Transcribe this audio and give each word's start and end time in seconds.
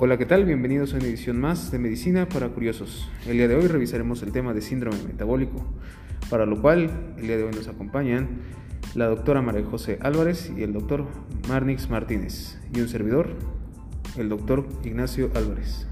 Hola, 0.00 0.16
¿qué 0.16 0.26
tal? 0.26 0.44
Bienvenidos 0.44 0.94
a 0.94 0.98
una 0.98 1.06
edición 1.06 1.40
más 1.40 1.72
de 1.72 1.80
Medicina 1.80 2.28
para 2.28 2.50
Curiosos. 2.50 3.10
El 3.26 3.32
día 3.32 3.48
de 3.48 3.56
hoy 3.56 3.66
revisaremos 3.66 4.22
el 4.22 4.30
tema 4.30 4.54
de 4.54 4.60
síndrome 4.60 4.96
metabólico, 5.04 5.66
para 6.30 6.46
lo 6.46 6.62
cual 6.62 6.88
el 7.16 7.26
día 7.26 7.36
de 7.36 7.42
hoy 7.42 7.50
nos 7.50 7.66
acompañan 7.66 8.28
la 8.94 9.06
doctora 9.06 9.42
María 9.42 9.64
José 9.64 9.98
Álvarez 10.00 10.52
y 10.56 10.62
el 10.62 10.72
doctor 10.72 11.04
Marnix 11.48 11.90
Martínez, 11.90 12.60
y 12.72 12.80
un 12.80 12.88
servidor, 12.88 13.30
el 14.16 14.28
doctor 14.28 14.68
Ignacio 14.84 15.32
Álvarez. 15.34 15.88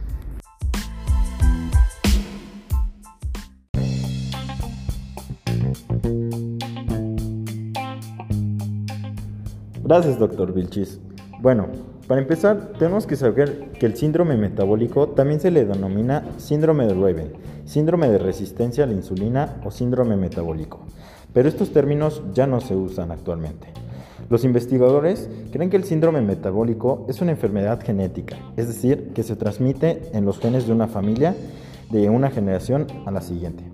Gracias, 9.83 10.17
doctor 10.17 10.55
Vilchis. 10.55 11.01
Bueno, 11.41 11.96
para 12.07 12.21
empezar, 12.21 12.73
tenemos 12.79 13.07
que 13.07 13.17
saber 13.17 13.71
que 13.79 13.87
el 13.87 13.97
síndrome 13.97 14.37
metabólico 14.37 15.09
también 15.09 15.41
se 15.41 15.51
le 15.51 15.65
denomina 15.65 16.25
síndrome 16.37 16.87
de 16.87 16.95
Raven, 16.95 17.33
síndrome 17.65 18.09
de 18.09 18.19
resistencia 18.19 18.85
a 18.85 18.87
la 18.87 18.93
insulina 18.93 19.57
o 19.65 19.73
síndrome 19.73 20.17
metabólico, 20.17 20.81
pero 21.33 21.49
estos 21.49 21.73
términos 21.73 22.23
ya 22.33 22.47
no 22.47 22.61
se 22.61 22.77
usan 22.77 23.11
actualmente. 23.11 23.69
Los 24.31 24.45
investigadores 24.45 25.29
creen 25.53 25.69
que 25.69 25.77
el 25.77 25.85
síndrome 25.85 26.21
metabólico 26.21 27.07
es 27.09 27.21
una 27.21 27.33
enfermedad 27.33 27.81
genética, 27.85 28.37
es 28.57 28.69
decir, 28.69 29.13
que 29.13 29.25
se 29.25 29.35
transmite 29.35 30.03
en 30.13 30.25
los 30.25 30.39
genes 30.39 30.67
de 30.67 30.73
una 30.73 30.87
familia 30.87 31.35
de 31.91 32.09
una 32.09 32.31
generación 32.31 32.87
a 33.05 33.11
la 33.11 33.21
siguiente. 33.21 33.65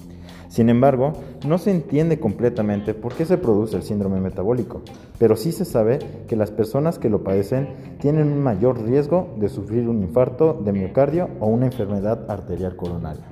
Sin 0.52 0.68
embargo, 0.68 1.14
no 1.48 1.56
se 1.56 1.70
entiende 1.70 2.20
completamente 2.20 2.92
por 2.92 3.14
qué 3.14 3.24
se 3.24 3.38
produce 3.38 3.74
el 3.74 3.84
síndrome 3.84 4.20
metabólico, 4.20 4.82
pero 5.18 5.34
sí 5.34 5.50
se 5.50 5.64
sabe 5.64 5.98
que 6.28 6.36
las 6.36 6.50
personas 6.50 6.98
que 6.98 7.08
lo 7.08 7.24
padecen 7.24 7.96
tienen 7.98 8.30
un 8.30 8.42
mayor 8.42 8.82
riesgo 8.82 9.30
de 9.38 9.48
sufrir 9.48 9.88
un 9.88 10.02
infarto 10.02 10.52
de 10.62 10.72
miocardio 10.72 11.30
o 11.40 11.46
una 11.46 11.64
enfermedad 11.64 12.30
arterial 12.30 12.76
coronaria. 12.76 13.24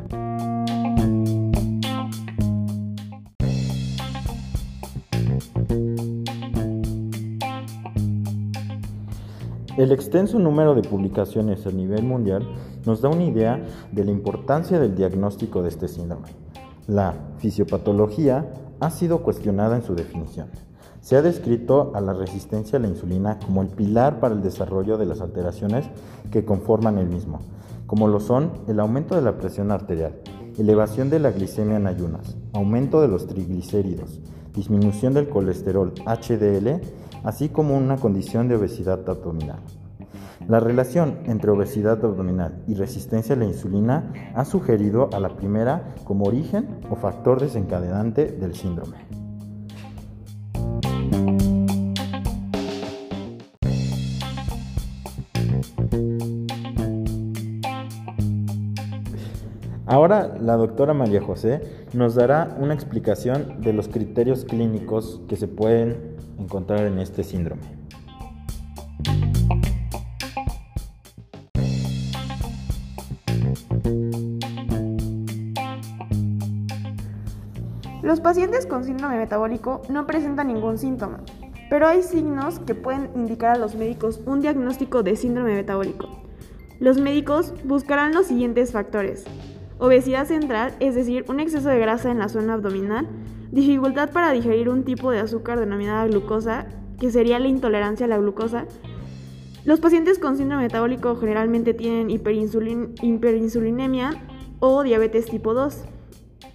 El 9.77 9.93
extenso 9.93 10.39
número 10.39 10.75
de 10.75 10.89
publicaciones 10.89 11.67
a 11.67 11.71
nivel 11.71 12.03
mundial 12.03 12.49
nos 12.87 13.03
da 13.03 13.11
una 13.11 13.25
idea 13.25 13.63
de 13.93 14.05
la 14.07 14.11
importancia 14.11 14.81
del 14.81 14.95
diagnóstico 14.97 15.61
de 15.61 15.69
este 15.69 15.87
síndrome. 15.87 16.40
La 16.91 17.15
fisiopatología 17.39 18.53
ha 18.81 18.91
sido 18.91 19.23
cuestionada 19.23 19.77
en 19.77 19.85
su 19.85 19.95
definición. 19.95 20.49
Se 21.01 21.15
ha 21.15 21.23
descrito 21.23 21.93
a 21.95 22.01
la 22.01 22.15
resistencia 22.15 22.81
a 22.81 22.83
la 22.83 22.89
insulina 22.89 23.39
como 23.39 23.63
el 23.63 23.69
pilar 23.69 24.19
para 24.19 24.35
el 24.35 24.43
desarrollo 24.43 24.99
de 24.99 25.07
las 25.07 25.21
alteraciones 25.21 25.89
que 26.33 26.45
conforman 26.45 26.99
el 26.99 27.07
mismo, 27.07 27.43
como 27.87 28.09
lo 28.09 28.19
son 28.19 28.51
el 28.67 28.81
aumento 28.81 29.15
de 29.15 29.23
la 29.23 29.39
presión 29.39 29.71
arterial, 29.71 30.17
elevación 30.59 31.11
de 31.11 31.21
la 31.21 31.31
glicemia 31.31 31.77
en 31.77 31.87
ayunas, 31.87 32.37
aumento 32.55 33.01
de 33.01 33.07
los 33.07 33.29
triglicéridos, 33.29 34.19
disminución 34.53 35.15
del 35.15 35.29
colesterol 35.29 35.95
HDL, 36.05 36.81
así 37.23 37.51
como 37.51 37.77
una 37.77 37.99
condición 37.99 38.49
de 38.49 38.57
obesidad 38.57 39.09
abdominal. 39.09 39.61
La 40.49 40.59
relación 40.59 41.19
entre 41.27 41.51
obesidad 41.51 42.05
abdominal 42.05 42.63
y 42.67 42.75
resistencia 42.75 43.35
a 43.35 43.39
la 43.39 43.45
insulina 43.45 44.13
ha 44.35 44.45
sugerido 44.45 45.09
a 45.13 45.21
la 45.21 45.37
primera 45.37 45.95
como 46.05 46.25
origen 46.25 46.81
o 46.91 46.97
factor 46.97 47.41
desencadenante 47.41 48.27
del 48.27 48.55
síndrome. 48.55 48.97
Ahora 59.87 60.37
la 60.41 60.57
doctora 60.57 60.95
María 60.95 61.21
José 61.21 61.63
nos 61.95 62.15
dará 62.15 62.57
una 62.61 62.75
explicación 62.75 63.61
de 63.61 63.73
los 63.73 63.89
criterios 63.89 64.45
clínicos 64.45 65.21
que 65.29 65.35
se 65.35 65.49
pueden 65.49 66.17
encontrar 66.39 66.87
en 66.87 67.01
este 67.01 67.25
síndrome. 67.25 67.80
Los 78.11 78.19
pacientes 78.19 78.67
con 78.67 78.83
síndrome 78.83 79.19
metabólico 79.19 79.83
no 79.89 80.05
presentan 80.05 80.49
ningún 80.49 80.79
síntoma, 80.79 81.21
pero 81.71 81.87
hay 81.87 82.03
signos 82.03 82.59
que 82.59 82.75
pueden 82.75 83.09
indicar 83.15 83.55
a 83.55 83.59
los 83.59 83.77
médicos 83.77 84.21
un 84.27 84.41
diagnóstico 84.41 85.05
de 85.05 85.15
síndrome 85.15 85.55
metabólico. 85.55 86.09
Los 86.81 87.01
médicos 87.01 87.55
buscarán 87.63 88.13
los 88.13 88.27
siguientes 88.27 88.73
factores. 88.73 89.27
Obesidad 89.79 90.27
central, 90.27 90.75
es 90.81 90.97
decir, 90.97 91.25
un 91.29 91.39
exceso 91.39 91.69
de 91.69 91.79
grasa 91.79 92.11
en 92.11 92.19
la 92.19 92.29
zona 92.29 92.55
abdominal, 92.55 93.07
dificultad 93.53 94.11
para 94.11 94.33
digerir 94.33 94.71
un 94.71 94.83
tipo 94.83 95.13
de 95.13 95.21
azúcar 95.21 95.61
denominada 95.61 96.09
glucosa, 96.09 96.67
que 96.99 97.13
sería 97.13 97.39
la 97.39 97.47
intolerancia 97.47 98.07
a 98.07 98.09
la 98.09 98.19
glucosa. 98.19 98.65
Los 99.65 99.79
pacientes 99.79 100.19
con 100.19 100.37
síndrome 100.37 100.65
metabólico 100.65 101.15
generalmente 101.15 101.75
tienen 101.75 102.11
hiperinsulinemia 102.11 104.21
o 104.59 104.83
diabetes 104.83 105.27
tipo 105.27 105.55
2. 105.55 105.85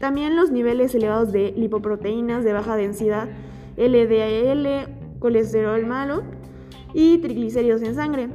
También 0.05 0.35
los 0.35 0.51
niveles 0.51 0.93
elevados 0.93 1.31
de 1.31 1.51
lipoproteínas 1.57 2.43
de 2.43 2.53
baja 2.53 2.75
densidad, 2.75 3.27
LDL, 3.75 5.17
colesterol 5.17 5.83
malo 5.88 6.21
y 6.93 7.17
triglicéridos 7.17 7.81
en 7.81 7.95
sangre. 7.95 8.27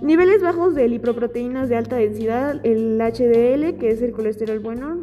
Niveles 0.00 0.40
bajos 0.40 0.74
de 0.74 0.88
lipoproteínas 0.88 1.68
de 1.68 1.76
alta 1.76 1.96
densidad, 1.96 2.64
el 2.64 2.98
HDL, 2.98 3.78
que 3.78 3.90
es 3.90 4.00
el 4.00 4.12
colesterol 4.12 4.58
bueno, 4.60 5.02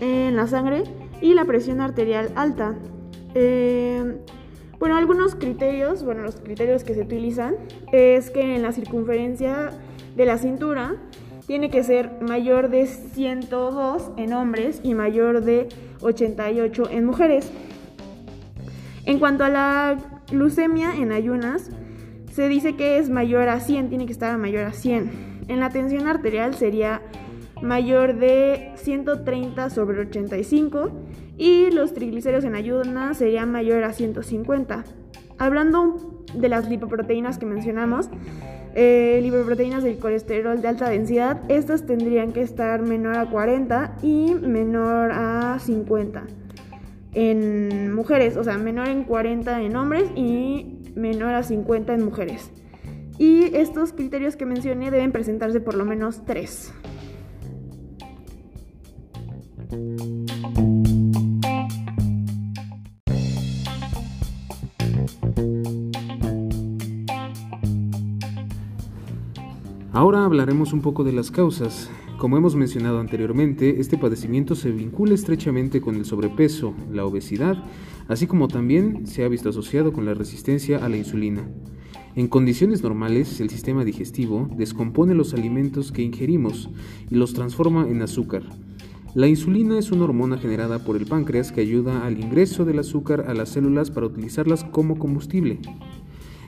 en 0.00 0.36
la 0.36 0.46
sangre 0.46 0.84
y 1.20 1.34
la 1.34 1.44
presión 1.44 1.82
arterial 1.82 2.32
alta. 2.34 2.74
Eh, 3.34 4.16
bueno, 4.78 4.96
algunos 4.96 5.34
criterios, 5.34 6.02
bueno, 6.02 6.22
los 6.22 6.36
criterios 6.36 6.82
que 6.82 6.94
se 6.94 7.02
utilizan 7.02 7.56
es 7.92 8.30
que 8.30 8.56
en 8.56 8.62
la 8.62 8.72
circunferencia 8.72 9.70
de 10.16 10.24
la 10.24 10.38
cintura 10.38 10.96
tiene 11.46 11.70
que 11.70 11.82
ser 11.82 12.10
mayor 12.20 12.70
de 12.70 12.86
102 12.86 14.10
en 14.16 14.32
hombres 14.32 14.80
y 14.82 14.94
mayor 14.94 15.42
de 15.42 15.68
88 16.00 16.90
en 16.90 17.04
mujeres. 17.04 17.50
En 19.04 19.18
cuanto 19.18 19.44
a 19.44 19.50
la 19.50 19.96
glucemia 20.30 20.96
en 20.96 21.12
ayunas, 21.12 21.70
se 22.32 22.48
dice 22.48 22.74
que 22.74 22.98
es 22.98 23.10
mayor 23.10 23.48
a 23.48 23.60
100, 23.60 23.90
tiene 23.90 24.06
que 24.06 24.12
estar 24.12 24.34
a 24.34 24.38
mayor 24.38 24.64
a 24.64 24.72
100. 24.72 25.44
En 25.48 25.60
la 25.60 25.70
tensión 25.70 26.06
arterial 26.08 26.54
sería 26.54 27.02
mayor 27.62 28.16
de 28.16 28.72
130 28.76 29.70
sobre 29.70 30.00
85 30.00 30.90
y 31.36 31.70
los 31.70 31.94
triglicéridos 31.94 32.44
en 32.44 32.54
ayunas 32.54 33.18
sería 33.18 33.44
mayor 33.46 33.84
a 33.84 33.92
150. 33.92 34.84
Hablando 35.38 36.24
de 36.34 36.48
las 36.48 36.68
lipoproteínas 36.68 37.38
que 37.38 37.46
mencionamos, 37.46 38.08
eh, 38.74 39.20
lipoproteínas 39.22 39.84
del 39.84 39.98
colesterol 39.98 40.60
de 40.60 40.68
alta 40.68 40.90
densidad, 40.90 41.40
estas 41.48 41.86
tendrían 41.86 42.32
que 42.32 42.42
estar 42.42 42.82
menor 42.82 43.16
a 43.16 43.30
40 43.30 43.98
y 44.02 44.34
menor 44.34 45.12
a 45.12 45.58
50 45.60 46.24
en 47.14 47.94
mujeres, 47.94 48.36
o 48.36 48.44
sea, 48.44 48.58
menor 48.58 48.88
en 48.88 49.04
40 49.04 49.62
en 49.62 49.76
hombres 49.76 50.10
y 50.16 50.80
menor 50.96 51.34
a 51.34 51.42
50 51.42 51.94
en 51.94 52.04
mujeres. 52.04 52.50
Y 53.18 53.54
estos 53.54 53.92
criterios 53.92 54.34
que 54.36 54.44
mencioné 54.44 54.90
deben 54.90 55.12
presentarse 55.12 55.60
por 55.60 55.74
lo 55.74 55.84
menos 55.84 56.24
3. 56.24 56.72
Ahora 69.94 70.24
hablaremos 70.24 70.72
un 70.72 70.80
poco 70.80 71.04
de 71.04 71.12
las 71.12 71.30
causas. 71.30 71.88
Como 72.18 72.36
hemos 72.36 72.56
mencionado 72.56 72.98
anteriormente, 72.98 73.78
este 73.78 73.96
padecimiento 73.96 74.56
se 74.56 74.72
vincula 74.72 75.14
estrechamente 75.14 75.80
con 75.80 75.94
el 75.94 76.04
sobrepeso, 76.04 76.74
la 76.90 77.04
obesidad, 77.04 77.62
así 78.08 78.26
como 78.26 78.48
también 78.48 79.06
se 79.06 79.22
ha 79.22 79.28
visto 79.28 79.50
asociado 79.50 79.92
con 79.92 80.04
la 80.04 80.14
resistencia 80.14 80.84
a 80.84 80.88
la 80.88 80.96
insulina. 80.96 81.48
En 82.16 82.26
condiciones 82.26 82.82
normales, 82.82 83.40
el 83.40 83.50
sistema 83.50 83.84
digestivo 83.84 84.50
descompone 84.56 85.14
los 85.14 85.32
alimentos 85.32 85.92
que 85.92 86.02
ingerimos 86.02 86.70
y 87.08 87.14
los 87.14 87.32
transforma 87.32 87.88
en 87.88 88.02
azúcar. 88.02 88.42
La 89.14 89.28
insulina 89.28 89.78
es 89.78 89.92
una 89.92 90.06
hormona 90.06 90.38
generada 90.38 90.80
por 90.80 90.96
el 90.96 91.06
páncreas 91.06 91.52
que 91.52 91.60
ayuda 91.60 92.04
al 92.04 92.18
ingreso 92.18 92.64
del 92.64 92.80
azúcar 92.80 93.26
a 93.28 93.34
las 93.34 93.50
células 93.50 93.92
para 93.92 94.06
utilizarlas 94.06 94.64
como 94.64 94.98
combustible. 94.98 95.60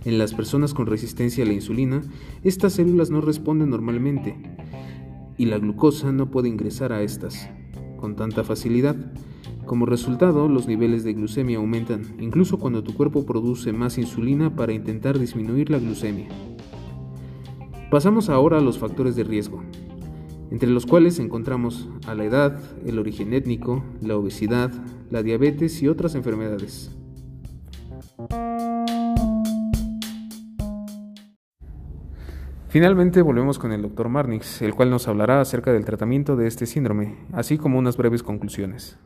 En 0.06 0.18
las 0.18 0.34
personas 0.34 0.72
con 0.72 0.86
resistencia 0.86 1.42
a 1.42 1.48
la 1.48 1.52
insulina, 1.52 2.00
estas 2.44 2.74
células 2.74 3.10
no 3.10 3.20
responden 3.20 3.70
normalmente 3.70 4.36
y 5.36 5.46
la 5.46 5.58
glucosa 5.58 6.12
no 6.12 6.30
puede 6.30 6.48
ingresar 6.48 6.92
a 6.92 7.02
estas 7.02 7.50
con 7.96 8.14
tanta 8.14 8.44
facilidad. 8.44 8.94
Como 9.64 9.84
resultado, 9.84 10.48
los 10.48 10.68
niveles 10.68 11.02
de 11.02 11.12
glucemia 11.12 11.58
aumentan, 11.58 12.04
incluso 12.20 12.60
cuando 12.60 12.84
tu 12.84 12.94
cuerpo 12.94 13.26
produce 13.26 13.72
más 13.72 13.98
insulina 13.98 14.54
para 14.54 14.72
intentar 14.72 15.18
disminuir 15.18 15.70
la 15.70 15.80
glucemia. 15.80 16.28
Pasamos 17.90 18.28
ahora 18.28 18.58
a 18.58 18.62
los 18.62 18.78
factores 18.78 19.16
de 19.16 19.24
riesgo, 19.24 19.64
entre 20.52 20.70
los 20.70 20.86
cuales 20.86 21.18
encontramos 21.18 21.88
a 22.06 22.14
la 22.14 22.26
edad, 22.26 22.60
el 22.86 23.00
origen 23.00 23.32
étnico, 23.32 23.82
la 24.00 24.16
obesidad, 24.16 24.70
la 25.10 25.24
diabetes 25.24 25.82
y 25.82 25.88
otras 25.88 26.14
enfermedades. 26.14 26.92
Finalmente 32.68 33.22
volvemos 33.22 33.58
con 33.58 33.72
el 33.72 33.82
Dr. 33.82 34.08
Marnix, 34.08 34.60
el 34.60 34.74
cual 34.74 34.90
nos 34.90 35.06
hablará 35.06 35.40
acerca 35.40 35.72
del 35.72 35.84
tratamiento 35.84 36.36
de 36.36 36.48
este 36.48 36.66
síndrome, 36.66 37.16
así 37.32 37.58
como 37.58 37.78
unas 37.78 37.96
breves 37.96 38.22
conclusiones. 38.22 38.98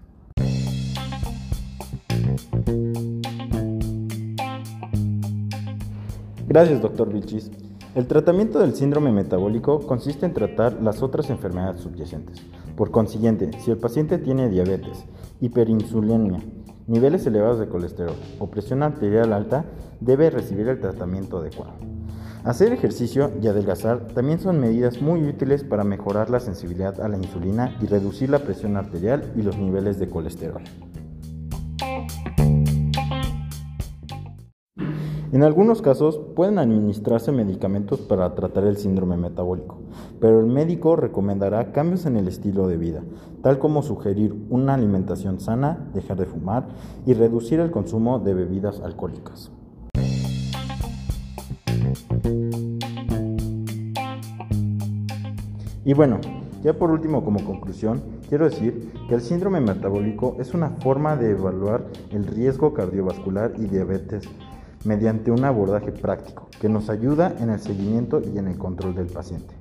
Gracias, 6.48 6.80
doctor 6.80 7.12
Vilchis. 7.12 7.50
El 7.94 8.06
tratamiento 8.06 8.58
del 8.60 8.74
síndrome 8.74 9.12
metabólico 9.12 9.86
consiste 9.86 10.26
en 10.26 10.32
tratar 10.32 10.82
las 10.82 11.02
otras 11.02 11.28
enfermedades 11.28 11.82
subyacentes. 11.82 12.42
Por 12.76 12.90
consiguiente, 12.90 13.50
si 13.60 13.70
el 13.70 13.78
paciente 13.78 14.18
tiene 14.18 14.48
diabetes, 14.48 15.04
hiperinsulinemia, 15.40 16.40
niveles 16.86 17.26
elevados 17.26 17.60
de 17.60 17.68
colesterol 17.68 18.16
o 18.38 18.50
presión 18.50 18.82
arterial 18.82 19.32
alta, 19.32 19.66
debe 20.00 20.30
recibir 20.30 20.66
el 20.68 20.80
tratamiento 20.80 21.38
adecuado. 21.38 21.99
Hacer 22.42 22.72
ejercicio 22.72 23.32
y 23.42 23.48
adelgazar 23.48 24.08
también 24.14 24.38
son 24.40 24.60
medidas 24.60 25.02
muy 25.02 25.22
útiles 25.28 25.62
para 25.62 25.84
mejorar 25.84 26.30
la 26.30 26.40
sensibilidad 26.40 26.98
a 27.02 27.08
la 27.08 27.18
insulina 27.18 27.76
y 27.82 27.86
reducir 27.86 28.30
la 28.30 28.38
presión 28.38 28.78
arterial 28.78 29.30
y 29.36 29.42
los 29.42 29.58
niveles 29.58 29.98
de 29.98 30.08
colesterol. 30.08 30.62
En 35.32 35.42
algunos 35.44 35.82
casos 35.82 36.18
pueden 36.34 36.58
administrarse 36.58 37.30
medicamentos 37.30 38.00
para 38.00 38.34
tratar 38.34 38.64
el 38.64 38.78
síndrome 38.78 39.18
metabólico, 39.18 39.78
pero 40.18 40.40
el 40.40 40.46
médico 40.46 40.96
recomendará 40.96 41.72
cambios 41.72 42.06
en 42.06 42.16
el 42.16 42.26
estilo 42.26 42.66
de 42.66 42.78
vida, 42.78 43.02
tal 43.42 43.58
como 43.58 43.82
sugerir 43.82 44.34
una 44.48 44.74
alimentación 44.74 45.40
sana, 45.40 45.90
dejar 45.92 46.16
de 46.16 46.26
fumar 46.26 46.68
y 47.04 47.12
reducir 47.12 47.60
el 47.60 47.70
consumo 47.70 48.18
de 48.18 48.34
bebidas 48.34 48.80
alcohólicas. 48.80 49.52
Y 55.90 55.92
bueno, 55.92 56.20
ya 56.62 56.72
por 56.72 56.92
último 56.92 57.24
como 57.24 57.44
conclusión, 57.44 58.00
quiero 58.28 58.48
decir 58.48 58.92
que 59.08 59.16
el 59.16 59.22
síndrome 59.22 59.60
metabólico 59.60 60.36
es 60.38 60.54
una 60.54 60.70
forma 60.70 61.16
de 61.16 61.32
evaluar 61.32 61.84
el 62.12 62.28
riesgo 62.28 62.72
cardiovascular 62.72 63.54
y 63.58 63.64
diabetes 63.64 64.22
mediante 64.84 65.32
un 65.32 65.44
abordaje 65.44 65.90
práctico 65.90 66.46
que 66.60 66.68
nos 66.68 66.90
ayuda 66.90 67.34
en 67.40 67.50
el 67.50 67.58
seguimiento 67.58 68.22
y 68.22 68.38
en 68.38 68.46
el 68.46 68.56
control 68.56 68.94
del 68.94 69.08
paciente. 69.08 69.52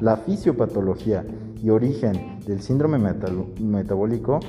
La 0.00 0.18
fisiopatología 0.18 1.24
y 1.62 1.70
origen 1.70 2.40
del 2.46 2.60
síndrome 2.60 2.98
metabólico 3.58 4.40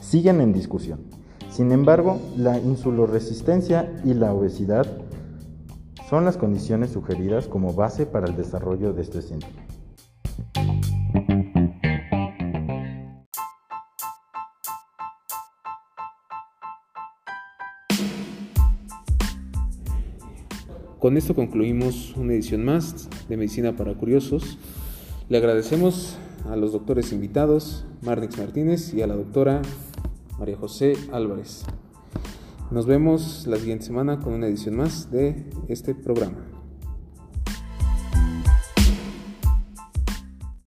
siguen 0.00 0.40
en 0.40 0.52
discusión. 0.52 0.98
Sin 1.48 1.70
embargo, 1.70 2.18
la 2.36 2.58
insuloresistencia 2.58 3.92
y 4.04 4.14
la 4.14 4.34
obesidad 4.34 4.84
son 6.08 6.24
las 6.24 6.36
condiciones 6.36 6.90
sugeridas 6.90 7.46
como 7.46 7.72
base 7.72 8.04
para 8.04 8.26
el 8.26 8.34
desarrollo 8.34 8.92
de 8.92 9.02
este 9.02 9.22
síndrome. 9.22 9.69
Con 21.00 21.16
esto 21.16 21.34
concluimos 21.34 22.14
una 22.18 22.34
edición 22.34 22.62
más 22.62 23.08
de 23.26 23.38
Medicina 23.38 23.74
para 23.74 23.94
Curiosos. 23.94 24.58
Le 25.30 25.38
agradecemos 25.38 26.18
a 26.46 26.56
los 26.56 26.72
doctores 26.72 27.10
invitados, 27.12 27.86
Marnix 28.02 28.36
Martínez 28.36 28.92
y 28.92 29.00
a 29.00 29.06
la 29.06 29.16
doctora 29.16 29.62
María 30.38 30.58
José 30.58 30.92
Álvarez. 31.10 31.64
Nos 32.70 32.84
vemos 32.84 33.46
la 33.46 33.56
siguiente 33.56 33.86
semana 33.86 34.20
con 34.20 34.34
una 34.34 34.46
edición 34.46 34.76
más 34.76 35.10
de 35.10 35.46
este 35.68 35.94
programa. 35.94 36.59